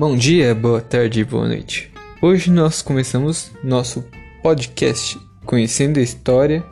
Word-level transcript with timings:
Bom 0.00 0.16
dia, 0.16 0.54
boa 0.54 0.80
tarde 0.80 1.22
boa 1.26 1.46
noite. 1.46 1.92
Hoje 2.22 2.50
nós 2.50 2.80
começamos 2.80 3.50
nosso 3.62 4.02
podcast 4.42 5.20
Conhecendo 5.44 6.00
a 6.00 6.02
História 6.02 6.64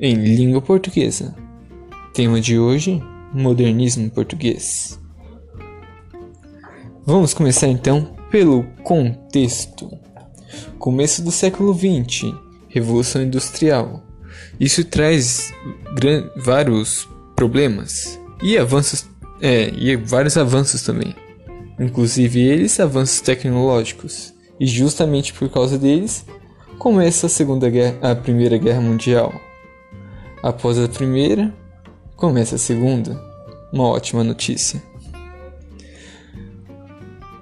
em 0.00 0.16
Língua 0.16 0.60
Portuguesa. 0.60 1.36
Tema 2.12 2.40
de 2.40 2.58
hoje: 2.58 3.00
Modernismo 3.32 4.10
Português. 4.10 4.98
Vamos 7.06 7.32
começar 7.32 7.68
então 7.68 8.16
pelo 8.28 8.64
contexto. 8.82 9.88
Começo 10.80 11.22
do 11.22 11.30
século 11.30 11.72
XX, 11.72 12.34
Revolução 12.68 13.22
Industrial. 13.22 14.02
Isso 14.58 14.84
traz 14.84 15.54
vários 16.38 17.08
problemas 17.36 18.18
e 18.42 18.58
avanços, 18.58 19.06
é, 19.40 19.72
e 19.72 19.94
vários 19.94 20.36
avanços 20.36 20.82
também 20.82 21.14
inclusive 21.78 22.40
eles 22.40 22.78
avanços 22.80 23.20
tecnológicos, 23.20 24.32
e 24.58 24.66
justamente 24.66 25.32
por 25.32 25.48
causa 25.48 25.78
deles 25.78 26.24
começa 26.78 27.26
a 27.26 27.30
Segunda 27.30 27.70
Guerra, 27.70 27.98
a 28.02 28.14
Primeira 28.14 28.56
Guerra 28.58 28.80
Mundial. 28.80 29.32
Após 30.42 30.78
a 30.78 30.88
primeira, 30.88 31.54
começa 32.16 32.56
a 32.56 32.58
segunda. 32.58 33.20
Uma 33.72 33.84
ótima 33.88 34.24
notícia. 34.24 34.82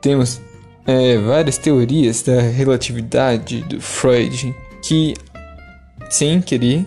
Temos 0.00 0.40
é, 0.86 1.16
várias 1.18 1.58
teorias 1.58 2.22
da 2.22 2.40
relatividade 2.40 3.62
do 3.62 3.80
Freud 3.80 4.54
que, 4.82 5.14
sem 6.08 6.40
querer, 6.40 6.86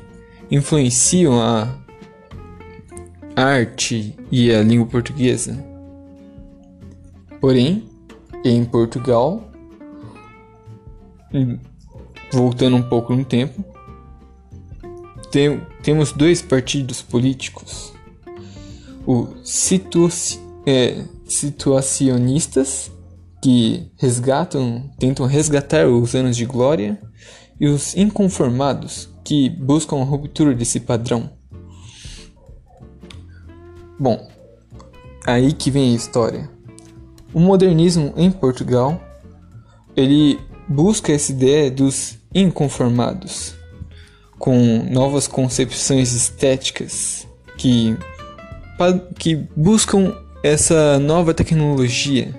influenciam 0.50 1.42
a 1.42 1.76
arte 3.36 4.16
e 4.32 4.52
a 4.52 4.62
língua 4.62 4.86
portuguesa. 4.86 5.73
Porém, 7.44 7.84
em 8.46 8.64
Portugal, 8.64 9.52
voltando 12.32 12.78
um 12.78 12.82
pouco 12.82 13.14
no 13.14 13.26
tempo, 13.26 13.66
tem, 15.30 15.60
temos 15.82 16.14
dois 16.14 16.42
partidos 16.42 17.02
políticos: 17.02 17.92
o 19.06 19.28
situ, 19.44 20.08
é, 20.66 21.04
situacionistas, 21.26 22.90
que 23.42 23.92
resgatam, 23.98 24.90
tentam 24.98 25.26
resgatar 25.26 25.86
os 25.86 26.16
anos 26.16 26.38
de 26.38 26.46
glória, 26.46 26.98
e 27.60 27.68
os 27.68 27.94
inconformados, 27.98 29.10
que 29.22 29.50
buscam 29.50 29.98
a 29.98 30.06
ruptura 30.06 30.56
desse 30.56 30.80
padrão. 30.80 31.30
Bom, 34.00 34.32
aí 35.28 35.52
que 35.52 35.70
vem 35.70 35.92
a 35.92 35.96
história. 35.98 36.53
O 37.34 37.40
modernismo 37.40 38.14
em 38.16 38.32
Portugal, 38.32 39.02
ele 39.96 40.40
busca 40.68 41.12
essa 41.12 41.32
ideia 41.32 41.72
dos 41.72 42.20
inconformados, 42.34 43.56
com 44.38 44.88
novas 44.92 45.28
concepções 45.28 46.14
estéticas 46.14 47.28
que, 47.58 47.98
que 49.18 49.36
buscam 49.56 50.16
essa 50.44 51.00
nova 51.00 51.34
tecnologia, 51.34 52.36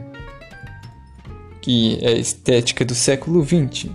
que 1.61 1.99
é 2.01 2.11
a 2.11 2.19
estética 2.19 2.85
do 2.85 2.95
século 2.95 3.45
XX. 3.45 3.91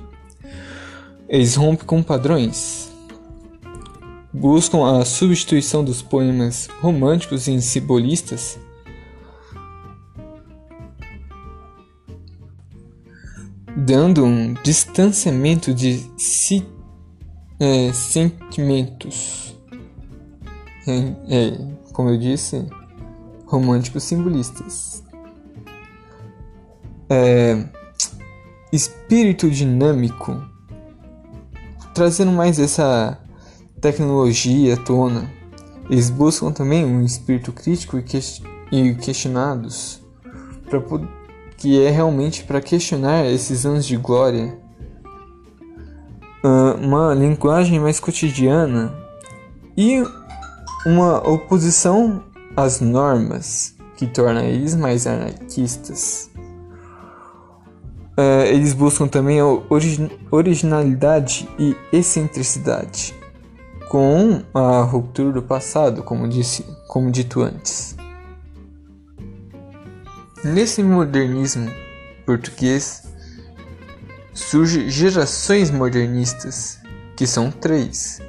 Eles 1.30 1.56
rompem 1.56 1.86
com 1.86 2.04
padrões, 2.04 2.92
buscam 4.34 5.00
a 5.00 5.06
substituição 5.06 5.82
dos 5.82 6.02
poemas 6.02 6.68
românticos 6.82 7.48
e 7.48 7.62
simbolistas 7.62 8.58
dando 13.90 14.24
um 14.24 14.54
distanciamento 14.54 15.74
de 15.74 16.06
si, 16.16 16.64
é, 17.60 17.92
sentimentos. 17.92 19.58
É, 20.88 20.98
é, 21.28 21.76
como 21.92 22.12
eu 22.12 22.18
disse, 22.20 22.68
românticos 23.48 24.04
simbolistas. 24.04 25.04
É, 27.10 27.66
espírito 28.72 29.50
dinâmico, 29.50 30.40
trazendo 31.96 32.32
mais 32.32 32.60
essa 32.60 33.18
tecnologia 33.82 34.76
à 34.76 34.78
tona. 34.78 35.34
Eles 35.90 36.12
buscam 36.12 36.52
também 36.52 36.86
um 36.86 37.04
espírito 37.04 37.52
crítico 37.52 37.98
e 37.98 38.94
questionados 38.94 40.00
para 40.70 40.80
poder 40.80 41.19
que 41.60 41.84
é 41.84 41.90
realmente 41.90 42.44
para 42.46 42.62
questionar 42.62 43.26
esses 43.26 43.66
anos 43.66 43.86
de 43.86 43.98
glória. 43.98 44.58
Uma 46.82 47.14
linguagem 47.14 47.80
mais 47.80 48.00
cotidiana 48.00 48.94
e 49.76 50.02
uma 50.86 51.18
oposição 51.28 52.24
às 52.56 52.80
normas 52.80 53.76
que 53.98 54.08
torna 54.08 54.44
eles 54.46 54.74
mais 54.74 55.06
anarquistas. 55.06 56.32
Eles 58.48 58.74
buscam 58.74 59.08
também 59.08 59.42
a 59.42 59.46
origi 59.46 60.10
originalidade 60.32 61.48
e 61.60 61.76
excentricidade, 61.92 63.14
com 63.90 64.42
a 64.54 64.82
ruptura 64.82 65.32
do 65.34 65.42
passado, 65.42 66.04
como 66.04 66.28
disse, 66.28 66.66
como 66.88 67.12
dito 67.12 67.42
antes. 67.42 67.99
Nesse 70.44 70.82
modernismo 70.82 71.70
português 72.26 73.04
surgem 74.34 74.90
gerações 74.90 75.70
modernistas, 75.70 76.80
que 77.18 77.28
são 77.28 77.52
três: 77.52 78.22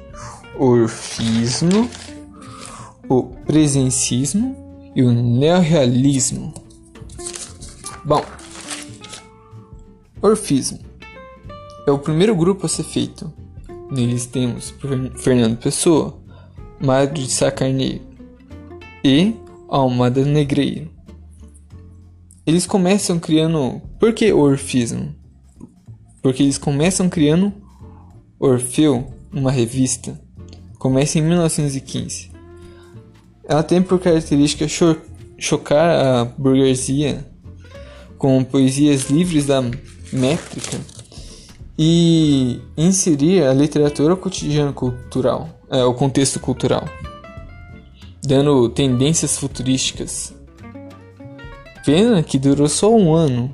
o 0.59 0.65
orfismo, 0.65 1.89
o 3.07 3.23
presencismo 3.23 4.91
e 4.93 5.03
o 5.03 5.11
neorrealismo. 5.11 6.53
Bom, 8.03 8.25
orfismo 10.21 10.79
é 11.87 11.91
o 11.91 11.99
primeiro 11.99 12.35
grupo 12.35 12.65
a 12.65 12.69
ser 12.69 12.83
feito. 12.83 13.31
Neles 13.89 14.25
temos 14.25 14.73
Fernando 15.17 15.57
Pessoa, 15.57 16.17
Mário 16.77 17.13
de 17.13 17.31
Sá 17.31 17.49
Carneiro 17.49 18.01
e 19.01 19.33
Almada 19.69 20.25
Negreiro. 20.25 20.89
Eles 22.51 22.65
começam 22.65 23.17
criando. 23.17 23.81
Por 23.97 24.11
que 24.11 24.33
Orfismo? 24.33 25.15
Porque 26.21 26.43
eles 26.43 26.57
começam 26.57 27.07
criando 27.07 27.53
Orfeu, 28.37 29.07
uma 29.31 29.49
revista. 29.49 30.19
Começa 30.77 31.17
em 31.17 31.21
1915. 31.21 32.29
Ela 33.45 33.63
tem 33.63 33.81
por 33.81 33.99
característica 33.99 34.67
cho 34.67 34.97
chocar 35.39 36.05
a 36.05 36.25
burguesia 36.25 37.25
com 38.17 38.43
poesias 38.43 39.09
livres 39.09 39.45
da 39.45 39.61
métrica 40.11 40.77
e 41.79 42.59
inserir 42.75 43.45
a 43.45 43.53
literatura 43.53 44.17
cotidiana 44.17 44.73
cultural, 44.73 45.49
é, 45.69 45.85
o 45.85 45.93
contexto 45.93 46.37
cultural, 46.37 46.83
dando 48.21 48.67
tendências 48.67 49.37
futurísticas 49.37 50.33
Pena 51.85 52.21
que 52.21 52.37
durou 52.37 52.69
só 52.69 52.95
um 52.95 53.13
ano 53.13 53.51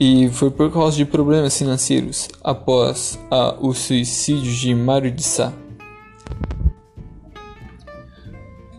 e 0.00 0.28
foi 0.30 0.50
por 0.50 0.72
causa 0.72 0.96
de 0.96 1.04
problemas 1.04 1.58
financeiros 1.58 2.28
após 2.42 3.18
a, 3.30 3.56
o 3.60 3.74
suicídio 3.74 4.52
de 4.52 4.74
Mário 4.74 5.10
de 5.10 5.22
Sá. 5.22 5.52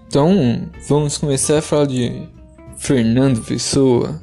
Então, 0.07 0.67
vamos 0.87 1.17
começar 1.19 1.59
a 1.59 1.61
falar 1.61 1.85
de 1.85 2.27
Fernando 2.77 3.45
Pessoa, 3.45 4.19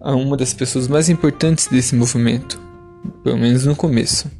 uma 0.00 0.36
das 0.36 0.52
pessoas 0.52 0.88
mais 0.88 1.08
importantes 1.08 1.68
desse 1.68 1.94
movimento, 1.94 2.60
pelo 3.24 3.38
menos 3.38 3.64
no 3.64 3.74
começo. 3.74 4.30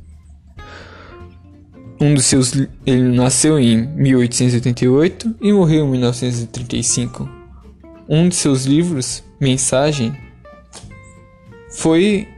Um 1.98 2.12
dos 2.12 2.26
seus 2.26 2.52
ele 2.84 3.16
nasceu 3.16 3.58
em 3.58 3.86
1888 3.86 5.36
e 5.40 5.52
morreu 5.52 5.86
em 5.86 5.90
1935 5.92 7.41
um 8.12 8.28
de 8.28 8.34
seus 8.34 8.66
livros, 8.66 9.24
Mensagem, 9.40 10.14
foi 11.70 12.28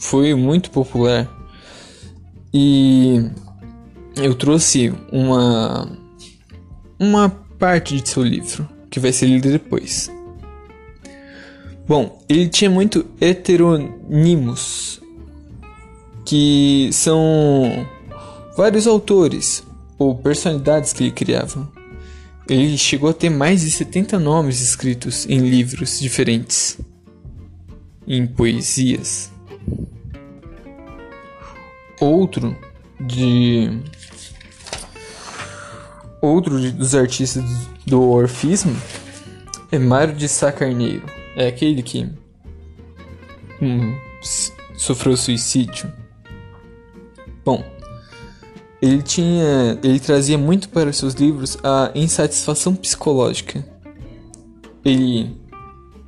foi 0.00 0.34
muito 0.34 0.72
popular 0.72 1.30
e 2.52 3.30
eu 4.16 4.34
trouxe 4.34 4.92
uma 5.12 5.88
uma 6.98 7.30
parte 7.60 8.00
de 8.00 8.08
seu 8.08 8.24
livro 8.24 8.68
que 8.90 8.98
vai 8.98 9.12
ser 9.12 9.26
lido 9.26 9.48
depois. 9.52 10.10
Bom, 11.86 12.20
ele 12.28 12.48
tinha 12.48 12.70
muito 12.70 13.06
heteronimos 13.20 15.00
que 16.26 16.90
são 16.92 17.86
vários 18.56 18.88
autores 18.88 19.64
ou 19.96 20.16
personalidades 20.16 20.92
que 20.92 21.04
ele 21.04 21.12
criava. 21.12 21.81
Ele 22.48 22.76
chegou 22.76 23.10
a 23.10 23.14
ter 23.14 23.30
mais 23.30 23.60
de 23.60 23.70
70 23.70 24.18
nomes 24.18 24.60
escritos 24.60 25.26
em 25.28 25.38
livros 25.38 26.00
diferentes. 26.00 26.78
em 28.06 28.26
poesias. 28.26 29.30
Outro 32.00 32.56
de 33.00 33.80
outro 36.20 36.72
dos 36.72 36.94
artistas 36.94 37.44
do 37.86 38.10
orfismo 38.10 38.76
é 39.70 39.78
Mário 39.78 40.14
de 40.14 40.28
Sá 40.28 40.50
Carneiro. 40.50 41.04
É 41.36 41.46
aquele 41.46 41.82
que 41.82 42.08
hum, 43.60 43.96
sofreu 44.76 45.16
suicídio. 45.16 45.92
Bom, 47.44 47.64
ele 48.82 49.00
tinha, 49.00 49.78
ele 49.80 50.00
trazia 50.00 50.36
muito 50.36 50.68
para 50.68 50.92
seus 50.92 51.14
livros 51.14 51.56
a 51.62 51.92
insatisfação 51.94 52.74
psicológica. 52.74 53.64
Ele 54.84 55.30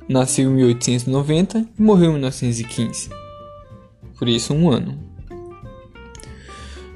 nasceu 0.09 0.51
em 0.51 0.53
1890 0.55 1.65
e 1.79 1.81
morreu 1.81 2.09
em 2.09 2.13
1915. 2.15 3.09
Por 4.19 4.27
isso, 4.27 4.53
um 4.53 4.69
ano. 4.69 4.99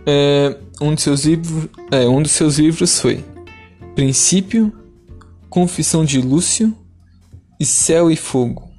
É, 0.06 0.58
um, 0.82 0.94
de 0.94 1.02
seus 1.02 1.24
livros, 1.24 1.70
é, 1.92 2.10
um 2.10 2.22
dos 2.22 2.34
seus 2.34 2.60
livros 2.60 3.00
foi 3.00 3.24
Princípio, 3.96 4.74
Confissão 5.50 6.04
de 6.04 6.20
Lúcio 6.20 6.76
e 7.58 7.66
Céu 7.66 8.12
e 8.12 8.18
Fogo. 8.18 8.70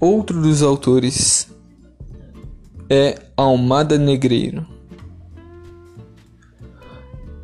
Outro 0.00 0.40
dos 0.40 0.62
autores 0.62 1.45
é 2.88 3.18
Almada 3.36 3.98
Negreiro. 3.98 4.66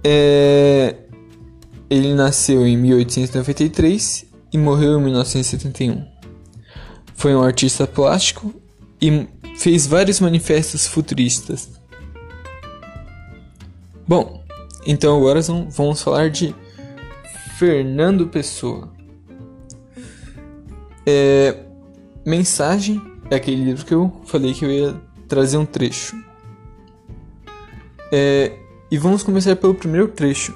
É, 0.05 0.97
ele 1.89 2.15
nasceu 2.15 2.67
em 2.67 2.77
1893 2.77 4.27
e 4.53 4.59
morreu 4.59 4.99
em 4.99 5.03
1971. 5.05 6.05
Foi 7.15 7.35
um 7.35 7.43
artista 7.43 7.87
plástico 7.87 8.53
e 9.01 9.27
fez 9.57 9.87
vários 9.87 10.19
manifestos 10.21 10.87
futuristas. 10.87 11.71
Bom, 14.07 14.43
então 14.87 15.17
agora 15.17 15.41
vamos 15.71 16.03
falar 16.03 16.31
de 16.31 16.55
Fernando 17.59 18.27
Pessoa. 18.27 18.93
É, 21.07 21.61
mensagem 22.27 23.01
é 23.31 23.37
aquele 23.37 23.65
livro 23.65 23.85
que 23.85 23.95
eu 23.95 24.21
falei 24.25 24.55
que 24.55 24.65
eu 24.65 24.71
ia 24.71 25.12
trazer 25.33 25.57
um 25.57 25.65
trecho. 25.65 26.15
É, 28.13 28.53
e 28.91 28.99
vamos 28.99 29.23
começar 29.23 29.57
pelo 29.57 29.75
primeiro 29.75 30.09
trecho: 30.09 30.55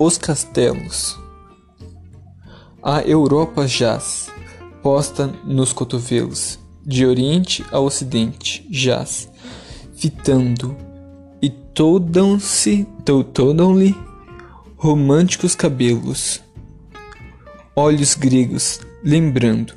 Os 0.00 0.18
Castelos. 0.18 1.16
A 2.82 3.02
Europa 3.02 3.68
jaz, 3.68 4.28
posta 4.82 5.28
nos 5.44 5.72
cotovelos, 5.72 6.58
de 6.84 7.06
oriente 7.06 7.64
a 7.70 7.78
ocidente, 7.78 8.66
jaz, 8.68 9.30
fitando, 9.94 10.76
e 11.40 11.48
toldam-se, 11.48 12.84
toldam-lhe 13.32 13.94
românticos 14.76 15.54
cabelos, 15.54 16.42
olhos 17.76 18.16
gregos, 18.16 18.80
lembrando. 19.04 19.72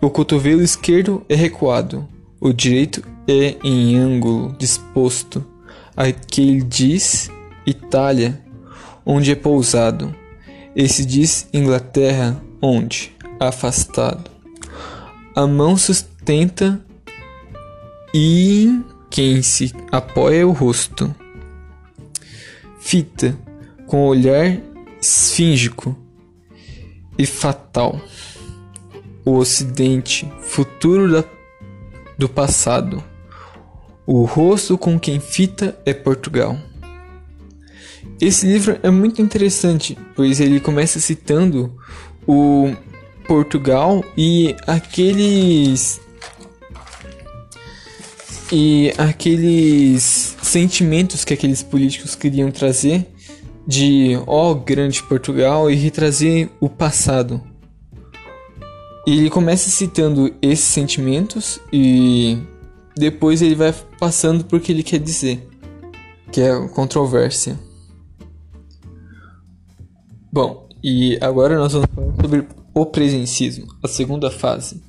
O 0.00 0.10
cotovelo 0.10 0.60
esquerdo 0.60 1.24
é 1.28 1.36
recuado, 1.36 2.17
o 2.40 2.52
direito 2.52 3.02
é 3.26 3.56
em 3.62 3.96
ângulo 3.96 4.54
disposto. 4.58 5.44
Aquele 5.96 6.62
diz 6.62 7.30
Itália, 7.66 8.40
onde 9.04 9.32
é 9.32 9.34
pousado. 9.34 10.14
Esse 10.74 11.04
diz 11.04 11.48
Inglaterra, 11.52 12.40
onde? 12.62 13.12
Afastado. 13.40 14.30
A 15.34 15.46
mão 15.46 15.76
sustenta 15.76 16.80
e 18.14 18.80
quem 19.10 19.42
se 19.42 19.74
apoia 19.90 20.42
é 20.42 20.44
o 20.44 20.52
rosto. 20.52 21.14
Fita 22.78 23.36
com 23.86 24.06
olhar 24.06 24.58
esfíngico 25.00 25.96
e 27.18 27.26
fatal. 27.26 28.00
O 29.24 29.36
ocidente, 29.36 30.30
futuro 30.40 31.10
da, 31.10 31.24
do 32.18 32.28
passado. 32.28 33.02
O 34.04 34.24
rosto 34.24 34.76
com 34.76 34.98
quem 34.98 35.20
fita 35.20 35.78
é 35.86 35.94
Portugal. 35.94 36.58
Esse 38.20 38.46
livro 38.46 38.78
é 38.82 38.90
muito 38.90 39.22
interessante, 39.22 39.96
pois 40.16 40.40
ele 40.40 40.58
começa 40.58 40.98
citando 40.98 41.76
o 42.26 42.74
Portugal 43.26 44.04
e 44.16 44.56
aqueles 44.66 46.00
e 48.50 48.92
aqueles 48.96 50.36
sentimentos 50.42 51.24
que 51.24 51.34
aqueles 51.34 51.62
políticos 51.62 52.14
queriam 52.14 52.50
trazer 52.50 53.06
de 53.66 54.18
ó 54.26 54.50
oh, 54.50 54.54
grande 54.54 55.02
Portugal 55.02 55.70
e 55.70 55.74
retrazer 55.74 56.48
o 56.58 56.70
passado. 56.70 57.42
Ele 59.10 59.30
começa 59.30 59.70
citando 59.70 60.34
esses 60.42 60.66
sentimentos 60.66 61.58
e 61.72 62.36
depois 62.94 63.40
ele 63.40 63.54
vai 63.54 63.72
passando 63.98 64.44
por 64.44 64.60
que 64.60 64.70
ele 64.70 64.82
quer 64.82 64.98
dizer, 64.98 65.48
que 66.30 66.42
é 66.42 66.68
controvérsia. 66.68 67.58
Bom, 70.30 70.68
e 70.84 71.16
agora 71.22 71.56
nós 71.56 71.72
vamos 71.72 71.88
falar 71.94 72.14
sobre 72.20 72.46
o 72.74 72.84
presencismo, 72.84 73.66
a 73.82 73.88
segunda 73.88 74.30
fase. 74.30 74.82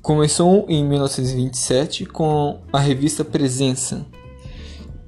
Começou 0.00 0.66
em 0.68 0.84
1927 0.84 2.06
com 2.06 2.60
a 2.72 2.78
revista 2.78 3.24
Presença. 3.24 4.06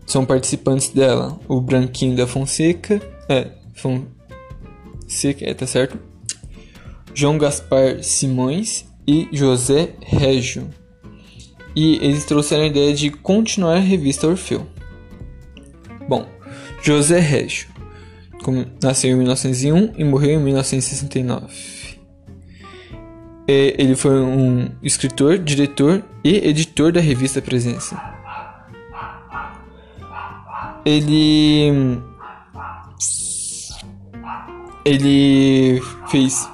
São 0.04 0.26
participantes 0.26 0.88
dela 0.88 1.38
o 1.46 1.60
Branquinho 1.60 2.16
da 2.16 2.26
Fonseca, 2.26 3.00
é, 3.28 3.52
Fonseca, 3.74 5.48
é, 5.48 5.54
tá 5.54 5.68
certo? 5.68 6.11
João 7.14 7.38
Gaspar 7.38 8.02
Simões 8.02 8.84
e 9.06 9.28
José 9.32 9.94
Régio. 10.00 10.68
E 11.74 11.96
eles 11.96 12.24
trouxeram 12.24 12.64
a 12.64 12.66
ideia 12.66 12.94
de 12.94 13.10
continuar 13.10 13.76
a 13.76 13.80
revista 13.80 14.26
Orfeu. 14.26 14.66
Bom, 16.08 16.26
José 16.82 17.18
Régio 17.18 17.72
nasceu 18.82 19.10
em 19.10 19.16
1901 19.16 19.92
e 19.96 20.04
morreu 20.04 20.40
em 20.40 20.42
1969. 20.42 21.72
É, 23.46 23.74
ele 23.78 23.94
foi 23.96 24.20
um 24.20 24.68
escritor, 24.82 25.38
diretor 25.38 26.02
e 26.24 26.48
editor 26.48 26.92
da 26.92 27.00
revista 27.00 27.40
Presença. 27.42 28.00
Ele 30.84 32.00
ele 34.84 35.80
fez 36.08 36.48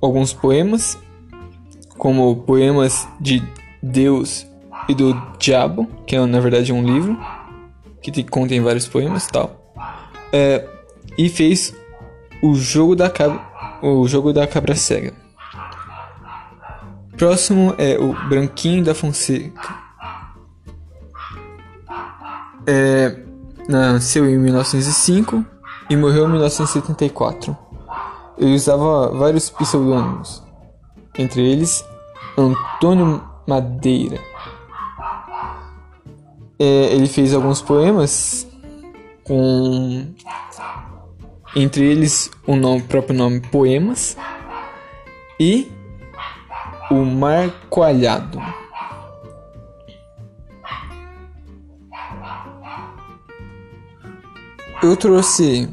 alguns 0.00 0.32
poemas, 0.32 0.98
como 1.96 2.36
poemas 2.42 3.08
de 3.20 3.42
Deus 3.82 4.46
e 4.88 4.94
do 4.94 5.14
Diabo, 5.38 5.86
que 6.06 6.16
é 6.16 6.26
na 6.26 6.40
verdade 6.40 6.72
um 6.72 6.82
livro 6.82 7.18
que 8.00 8.22
contém 8.24 8.60
vários 8.60 8.86
poemas 8.86 9.26
e 9.26 9.32
tal. 9.32 9.74
É, 10.32 10.66
e 11.16 11.28
fez 11.28 11.74
o 12.42 12.54
jogo 12.54 12.94
da 12.94 13.10
o 13.82 14.06
jogo 14.06 14.32
da 14.32 14.46
cabra 14.46 14.74
cega. 14.74 15.12
Próximo 17.16 17.74
é 17.78 17.98
o 17.98 18.12
Branquinho 18.28 18.84
da 18.84 18.94
Fonseca. 18.94 19.74
É, 22.66 23.16
nasceu 23.68 24.28
em 24.28 24.38
1905 24.38 25.44
e 25.90 25.96
morreu 25.96 26.26
em 26.26 26.30
1974. 26.30 27.56
Ele 28.38 28.54
usava 28.54 29.08
vários 29.16 29.50
pseudônimos, 29.50 30.42
entre 31.18 31.42
eles 31.42 31.84
Antônio 32.36 33.22
Madeira. 33.46 34.20
É, 36.58 36.94
ele 36.94 37.08
fez 37.08 37.34
alguns 37.34 37.60
poemas 37.60 38.46
com 39.24 40.14
entre 41.56 41.84
eles 41.84 42.30
o 42.46 42.54
nome, 42.54 42.82
próprio 42.82 43.16
nome 43.16 43.40
Poemas 43.40 44.16
e 45.40 45.70
o 46.90 47.04
Mar 47.04 47.50
Coalhado. 47.68 48.40
Eu 54.82 54.96
trouxe 54.96 55.68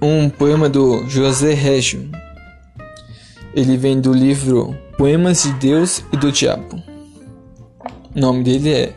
um 0.00 0.30
poema 0.30 0.68
do 0.68 1.08
José 1.08 1.54
Régio. 1.54 2.10
Ele 3.52 3.76
vem 3.76 4.00
do 4.00 4.12
livro 4.12 4.76
Poemas 4.96 5.42
de 5.42 5.52
Deus 5.54 6.04
e 6.12 6.16
do 6.16 6.30
Diabo. 6.30 6.80
O 8.14 8.20
nome 8.20 8.44
dele 8.44 8.72
é 8.72 8.96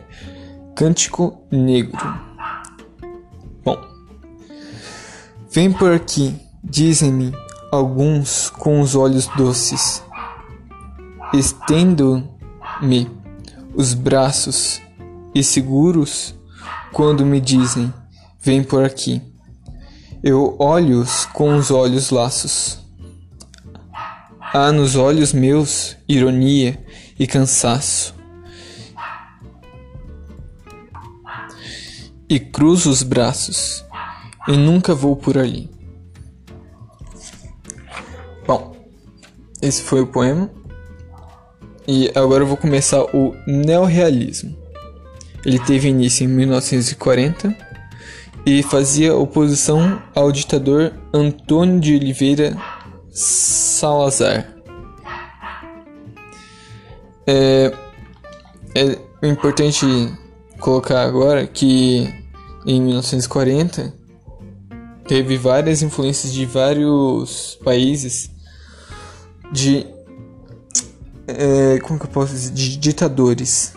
Cântico 0.76 1.42
Negro. 1.50 1.98
Bom, 3.64 3.78
vem 5.50 5.72
por 5.72 5.92
aqui, 5.92 6.34
dizem-me, 6.62 7.32
alguns 7.72 8.50
com 8.50 8.80
os 8.80 8.94
olhos 8.94 9.26
doces. 9.36 10.02
Estendo-me 11.32 13.10
os 13.74 13.94
braços 13.94 14.80
e 15.34 15.42
seguros 15.42 16.34
quando 16.92 17.26
me 17.26 17.40
dizem: 17.40 17.92
Vem 18.40 18.62
por 18.62 18.84
aqui. 18.84 19.31
Eu 20.22 20.54
olho-os 20.60 21.24
com 21.24 21.56
os 21.56 21.72
olhos 21.72 22.10
laços. 22.10 22.78
Há 24.40 24.70
nos 24.70 24.94
olhos 24.94 25.32
meus 25.32 25.96
ironia 26.08 26.78
e 27.18 27.26
cansaço. 27.26 28.14
E 32.28 32.38
cruzo 32.38 32.88
os 32.88 33.02
braços 33.02 33.84
e 34.46 34.56
nunca 34.56 34.94
vou 34.94 35.16
por 35.16 35.36
ali. 35.36 35.68
Bom, 38.46 38.76
esse 39.60 39.82
foi 39.82 40.02
o 40.02 40.06
poema. 40.06 40.48
E 41.88 42.12
agora 42.14 42.44
eu 42.44 42.46
vou 42.46 42.56
começar 42.56 43.02
o 43.12 43.34
neorrealismo. 43.44 44.56
Ele 45.44 45.58
teve 45.58 45.88
início 45.88 46.22
em 46.24 46.28
1940 46.28 47.71
e 48.44 48.62
fazia 48.62 49.14
oposição 49.14 50.02
ao 50.14 50.32
ditador 50.32 50.92
Antônio 51.12 51.80
de 51.80 51.94
Oliveira 51.94 52.56
Salazar. 53.10 54.52
É, 57.26 57.72
é 58.74 59.28
importante 59.28 59.86
colocar 60.58 61.02
agora 61.02 61.46
que 61.46 62.12
em 62.66 62.80
1940 62.80 63.94
teve 65.06 65.36
várias 65.36 65.82
influências 65.82 66.32
de 66.32 66.46
vários 66.46 67.58
países 67.64 68.30
de 69.52 69.86
é, 71.26 71.78
como 71.80 71.98
que 71.98 72.06
eu 72.06 72.10
posso 72.10 72.32
dizer 72.32 72.52
de 72.52 72.76
ditadores 72.76 73.74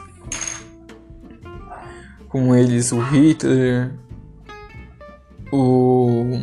com 2.29 2.55
eles 2.55 2.91
o 2.91 3.00
Hitler 3.00 3.91
o 5.55 6.41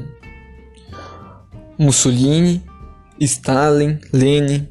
Mussolini 1.79 2.63
Stalin 3.21 3.99
Lenin 4.13 4.69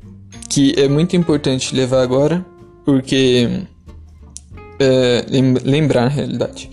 que 0.50 0.74
é 0.78 0.88
muito 0.88 1.16
importante 1.16 1.76
levar 1.76 2.02
agora 2.02 2.46
porque 2.84 3.66
é, 4.80 5.26
lembrar 5.64 6.04
na 6.04 6.10
realidade 6.10 6.70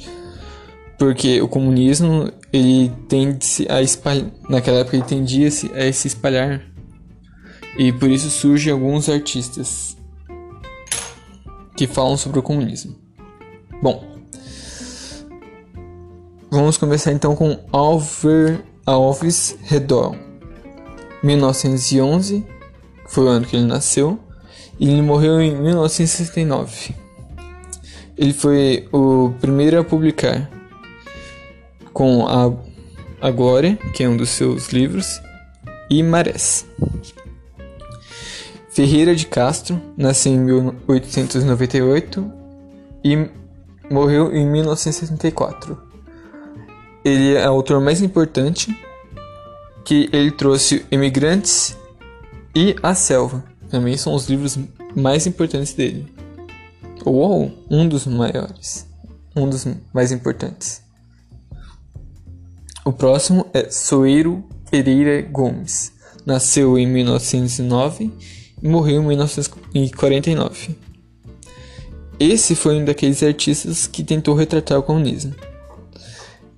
porque 0.99 1.41
o 1.41 1.49
comunismo 1.49 2.31
ele 2.53 2.91
tende 3.09 3.67
a 3.69 3.83
espalhar 3.83 4.31
naquela 4.49 4.79
época 4.79 4.97
ele 4.97 5.05
tendia 5.05 5.51
-se 5.51 5.71
a 5.73 5.93
se 5.93 6.09
espalhar 6.09 6.63
e 7.79 7.93
por 7.93 8.11
isso 8.11 8.29
surgem 8.29 8.73
alguns 8.73 9.09
artistas 9.09 9.97
que 11.77 11.87
falam 11.87 12.17
sobre 12.17 12.41
o 12.41 12.43
comunismo. 12.43 12.97
Bom, 13.81 14.18
vamos 16.51 16.77
começar 16.77 17.13
então 17.13 17.37
com 17.37 17.59
Alver 17.73 18.63
Alves 18.87 19.57
Redor, 19.65 20.17
1911, 21.23 22.45
foi 23.07 23.25
o 23.25 23.29
ano 23.29 23.47
que 23.47 23.57
ele 23.57 23.67
nasceu, 23.67 24.19
e 24.79 24.89
ele 24.89 25.03
morreu 25.03 25.41
em 25.41 25.55
1969. 25.55 26.95
Ele 28.17 28.33
foi 28.33 28.89
o 28.93 29.33
primeiro 29.41 29.79
a 29.79 29.85
publicar 29.85 30.51
com 31.93 32.27
a, 32.27 32.51
a 33.21 33.31
Glória, 33.31 33.77
que 33.95 34.03
é 34.03 34.09
um 34.09 34.17
dos 34.17 34.31
seus 34.31 34.69
livros, 34.69 35.21
e 35.91 36.03
Marés. 36.03 36.67
Ferreira 38.71 39.15
de 39.15 39.27
Castro 39.27 39.81
nasceu 39.97 40.33
em 40.33 40.39
1898 40.39 42.33
e 43.05 43.29
morreu 43.91 44.33
em 44.35 44.47
1964. 44.47 45.88
Ele 47.09 47.37
é 47.37 47.49
o 47.49 47.55
autor 47.55 47.81
mais 47.81 48.03
importante 48.03 48.79
que 49.83 50.11
ele 50.13 50.31
trouxe 50.31 50.85
Imigrantes 50.91 51.75
e 52.55 52.77
A 52.83 52.95
Selva. 52.95 53.43
Também 53.71 53.97
são 53.97 54.15
os 54.15 54.29
livros 54.29 54.59
mais 54.95 55.27
importantes 55.27 55.73
dele. 55.73 56.07
Ou 57.07 57.51
um 57.71 57.89
dos 57.89 58.07
maiores, 58.07 58.87
um 59.35 59.49
dos 59.49 59.67
mais 59.91 60.13
importantes. 60.13 60.83
O 62.85 62.93
próximo 62.93 63.47
é 63.55 63.71
Soeiro 63.71 64.45
Pereira 64.71 65.23
Gomes. 65.23 65.93
Nasceu 66.27 66.77
em 66.77 66.87
1909 66.87 68.13
e 68.63 68.69
morreu 68.69 69.01
em 69.01 69.07
1949. 69.07 70.77
Esse 72.21 72.55
foi 72.55 72.77
um 72.77 72.85
daqueles 72.85 73.23
artistas 73.23 73.87
que 73.87 74.05
tentou 74.05 74.35
retratar 74.35 74.79
o 74.79 74.83
comunismo. 74.83 75.35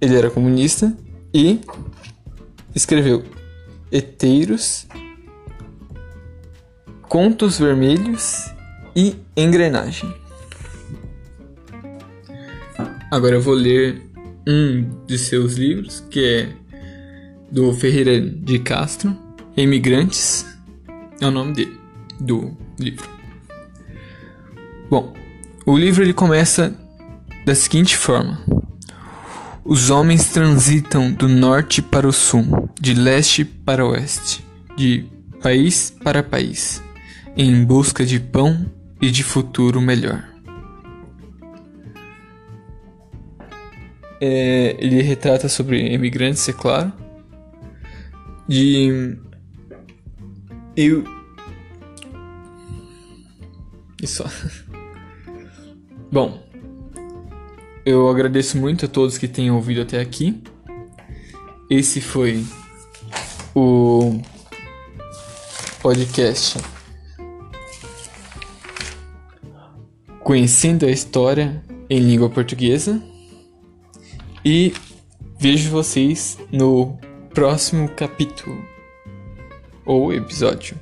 Ele 0.00 0.16
era 0.16 0.30
comunista 0.30 0.96
e 1.32 1.60
escreveu 2.74 3.24
Eteiros, 3.92 4.86
Contos 7.02 7.58
Vermelhos 7.58 8.50
e 8.96 9.16
Engrenagem. 9.36 10.12
Agora 13.10 13.34
eu 13.34 13.42
vou 13.42 13.54
ler 13.54 14.00
um 14.46 15.04
de 15.06 15.18
seus 15.18 15.54
livros, 15.54 16.00
que 16.10 16.24
é 16.24 16.48
do 17.50 17.72
Ferreira 17.74 18.20
de 18.20 18.60
Castro, 18.60 19.16
Emigrantes, 19.56 20.46
é 21.20 21.26
o 21.26 21.30
nome 21.30 21.52
dele, 21.52 21.76
do 22.20 22.56
livro. 22.78 23.08
Bom, 24.88 25.12
o 25.66 25.76
livro 25.76 26.02
ele 26.02 26.14
começa 26.14 26.74
da 27.44 27.54
seguinte 27.54 27.96
forma: 27.96 28.40
Os 29.70 29.88
homens 29.88 30.26
transitam 30.26 31.12
do 31.12 31.28
norte 31.28 31.80
para 31.80 32.08
o 32.08 32.12
sul, 32.12 32.68
de 32.80 32.92
leste 32.92 33.44
para 33.44 33.86
oeste, 33.86 34.44
de 34.76 35.06
país 35.40 35.90
para 36.02 36.24
país, 36.24 36.82
em 37.36 37.64
busca 37.64 38.04
de 38.04 38.18
pão 38.18 38.66
e 39.00 39.12
de 39.12 39.22
futuro 39.22 39.80
melhor. 39.80 40.28
É, 44.20 44.74
ele 44.80 45.02
retrata 45.02 45.48
sobre 45.48 45.94
imigrantes, 45.94 46.48
é 46.48 46.52
claro. 46.52 46.92
De. 48.48 49.16
Eu. 50.76 51.04
Isso. 54.02 54.24
Bom, 56.10 56.49
eu 57.84 58.08
agradeço 58.08 58.58
muito 58.58 58.84
a 58.84 58.88
todos 58.88 59.18
que 59.18 59.28
tenham 59.28 59.56
ouvido 59.56 59.82
até 59.82 60.00
aqui. 60.00 60.42
Esse 61.68 62.00
foi 62.00 62.44
o 63.54 64.20
podcast 65.80 66.58
Conhecendo 70.20 70.84
a 70.86 70.90
História 70.90 71.62
em 71.88 72.00
Língua 72.00 72.28
Portuguesa. 72.28 73.02
E 74.44 74.72
vejo 75.38 75.70
vocês 75.70 76.38
no 76.50 76.98
próximo 77.32 77.88
capítulo 77.88 78.62
ou 79.84 80.12
episódio. 80.12 80.76